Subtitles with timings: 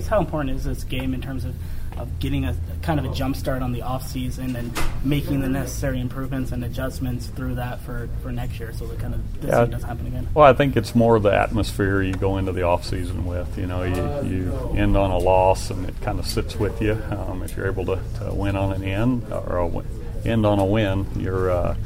[0.00, 1.54] just how important is this game in terms of,
[1.98, 4.72] of getting a kind of a jump start on the off season and
[5.04, 9.14] making the necessary improvements and adjustments through that for, for next year so that kind
[9.14, 9.66] of this Yeah.
[9.66, 10.28] doesn't happen again.
[10.34, 13.58] Well, I think it's more the atmosphere you go into the off season with.
[13.58, 16.92] You know, you, you end on a loss and it kind of sits with you.
[17.10, 19.84] Um, if you're able to, to win on an end or
[20.24, 21.76] end on a win, you're, uh,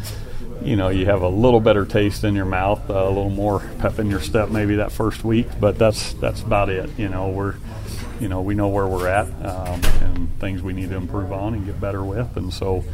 [0.63, 3.61] you know, you have a little better taste in your mouth, uh, a little more
[3.81, 5.47] pep in your step maybe that first week.
[5.61, 6.89] But that's that's about it.
[6.97, 7.57] You know, we're,
[8.21, 11.55] you know, we know where we're at um, and things we need to improve on
[11.55, 12.85] and get better with, and so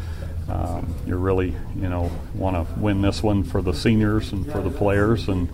[0.49, 4.61] um, you really, you know, want to win this one for the seniors and for
[4.61, 5.49] the players, and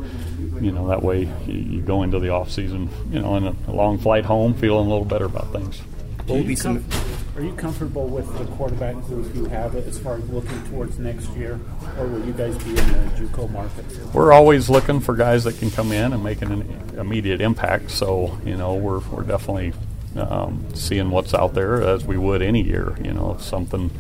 [0.63, 3.55] you know that way you, you go into the off season, you know, in a,
[3.69, 5.81] a long flight home, feeling a little better about things.
[6.27, 6.85] Be some?
[7.37, 10.99] Are you comfortable with the quarterback group you have it as far as looking towards
[10.99, 11.61] next year,
[11.99, 13.85] or will you guys be in the JUCO market?
[14.13, 16.63] We're always looking for guys that can come in and make an
[16.99, 17.91] immediate impact.
[17.91, 19.73] So you know, we're we're definitely
[20.17, 22.97] um, seeing what's out there as we would any year.
[23.03, 23.91] You know, if something.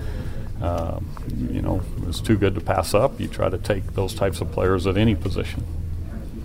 [0.59, 1.07] Um,
[1.51, 3.21] you know, is too good to pass up.
[3.21, 5.63] You try to take those types of players at any position.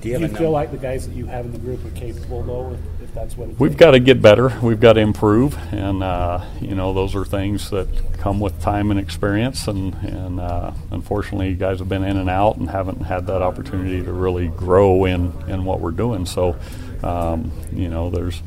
[0.02, 0.50] Do you Do have you feel number?
[0.52, 3.38] like the guys that you have in the group are capable, though, if, if that's
[3.38, 3.80] what it We've takes?
[3.80, 4.58] got to get better.
[4.62, 8.92] We've got to improve, and uh, you know those are things that come with time
[8.92, 9.68] and experience.
[9.68, 13.42] And and uh, unfortunately, you guys have been in and out and haven't had that
[13.42, 16.26] opportunity to really grow in in what we're doing.
[16.26, 16.56] So,
[17.04, 18.42] um, you know, there's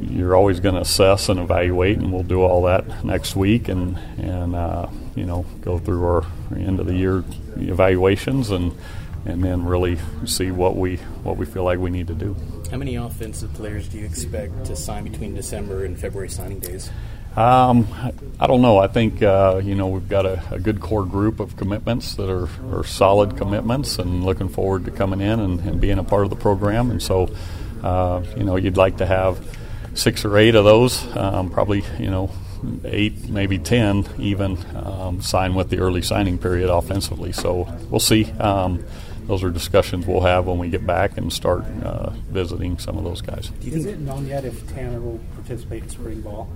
[0.00, 3.98] you're always going to assess and evaluate, and we'll do all that next week, and
[4.18, 6.24] and uh, you know go through our
[6.56, 7.24] end of the year
[7.56, 8.72] evaluations and.
[9.26, 12.36] And then really see what we what we feel like we need to do.
[12.70, 16.90] How many offensive players do you expect to sign between December and February signing days?
[17.36, 17.86] Um,
[18.40, 18.78] I don't know.
[18.78, 22.30] I think uh, you know we've got a, a good core group of commitments that
[22.30, 26.24] are, are solid commitments, and looking forward to coming in and, and being a part
[26.24, 26.90] of the program.
[26.90, 27.28] And so,
[27.82, 29.38] uh, you know, you'd like to have
[29.92, 32.30] six or eight of those, um, probably you know
[32.84, 37.32] eight, maybe ten, even um, sign with the early signing period offensively.
[37.32, 38.24] So we'll see.
[38.32, 38.82] Um,
[39.26, 43.04] those are discussions we'll have when we get back and start uh, visiting some of
[43.04, 43.50] those guys.
[43.64, 46.48] Is it known yet if Tanner will participate in spring ball?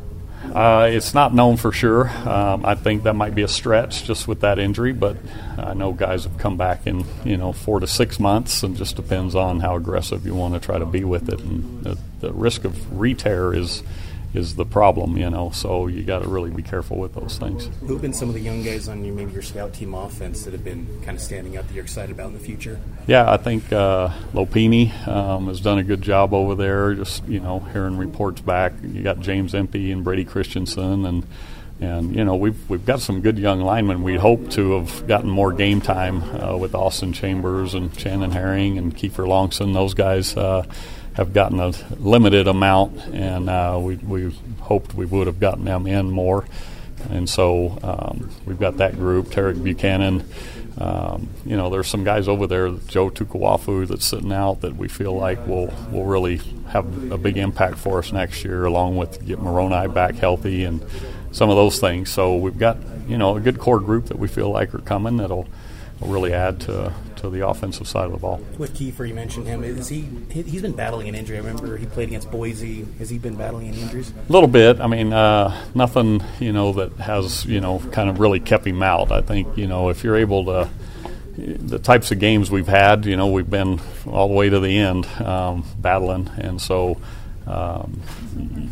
[0.43, 2.09] Uh, it's not known for sure.
[2.09, 5.17] Um, I think that might be a stretch just with that injury, but
[5.59, 8.97] I know guys have come back in you know four to six months, and just
[8.97, 11.41] depends on how aggressive you want to try to be with it.
[11.41, 13.83] And the, the risk of re-tear is
[14.33, 15.51] is the problem, you know.
[15.51, 17.69] So you got to really be careful with those things.
[17.81, 20.45] Who have been some of the young guys on your maybe your scout team offense
[20.45, 22.81] that have been kind of standing out that you're excited about in the future?
[23.07, 26.95] Yeah, I think uh, Lopini um, has done a good job over there.
[26.95, 31.27] Just you know, hearing reports back, you got James Empey and Brady Christensen, and
[31.81, 34.03] and you know we've we've got some good young linemen.
[34.03, 38.79] We hope to have gotten more game time uh, with Austin Chambers and Chandon Herring
[38.79, 39.75] and Kiefer Longson.
[39.75, 40.37] Those guys.
[40.37, 40.67] Uh,
[41.21, 45.87] have gotten a limited amount, and uh, we, we hoped we would have gotten them
[45.87, 46.47] in more.
[47.11, 50.25] And so um, we've got that group, Tarek Buchanan.
[50.79, 54.89] Um, you know, there's some guys over there, Joe Tukuafu, that's sitting out that we
[54.89, 59.27] feel like will will really have a big impact for us next year, along with
[59.27, 60.83] get Moroni back healthy and
[61.33, 62.09] some of those things.
[62.09, 65.19] So we've got you know a good core group that we feel like are coming
[65.19, 65.49] that'll
[66.01, 68.41] really add to to the offensive side of the ball.
[68.57, 69.63] With Kiefer, you mentioned him.
[69.63, 70.09] Is he?
[70.31, 71.37] he- He's been battling an injury.
[71.37, 72.87] I remember he played against Boise.
[72.99, 74.11] Has he been battling any injuries?
[74.29, 74.81] A little bit.
[74.81, 78.83] I mean, uh, nothing you know that has you know kind of really kept him
[78.83, 79.13] out.
[79.13, 80.69] I think you know if you're able to.
[81.37, 84.79] The types of games we've had, you know, we've been all the way to the
[84.79, 87.01] end um, battling, and so
[87.51, 88.01] um,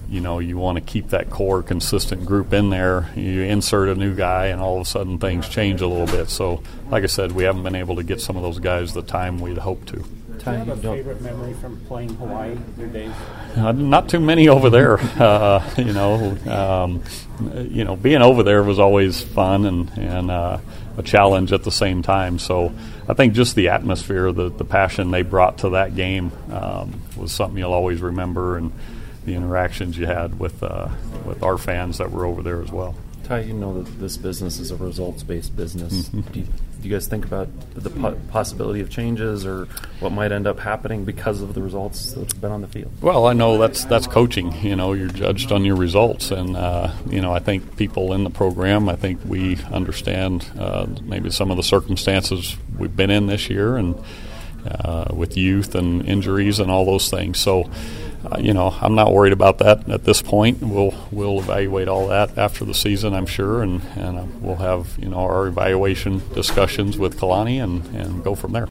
[0.08, 3.10] you know you want to keep that core consistent group in there.
[3.16, 6.28] You insert a new guy, and all of a sudden things change a little bit.
[6.30, 9.02] So, like I said, we haven't been able to get some of those guys the
[9.02, 10.04] time we'd hoped to.
[10.52, 13.12] Do you have a favorite memory from playing Hawaii, your days?
[13.56, 14.98] Uh, not too many over there.
[15.18, 17.02] Uh, you know, um,
[17.70, 20.58] you know, being over there was always fun and and uh,
[20.96, 22.38] a challenge at the same time.
[22.38, 22.72] So
[23.08, 27.32] I think just the atmosphere, the the passion they brought to that game um, was
[27.32, 28.72] something you'll always remember, and
[29.24, 30.88] the interactions you had with uh,
[31.24, 32.94] with our fans that were over there as well.
[33.24, 36.08] Ty, you know that this business is a results-based business.
[36.08, 36.46] Mhm.
[36.80, 39.66] Do, you, guys think about the po- possibility of changes or
[40.00, 42.92] what might end up happening because of the results that's been on the field?
[43.00, 44.52] Well, I know that's that's coaching.
[44.64, 48.24] You know, you're judged on your results, and uh, you know, I think people in
[48.24, 53.26] the program, I think we understand uh, maybe some of the circumstances we've been in
[53.26, 54.02] this year, and
[54.66, 57.38] uh, with youth and injuries and all those things.
[57.38, 57.70] So,
[58.24, 60.60] uh, you know, I'm not worried about that at this point.
[60.60, 64.98] We'll we'll evaluate all that after the season, I'm sure, and and uh, we'll have
[64.98, 68.66] you know our evaluation discussions with Kalani and and go from there.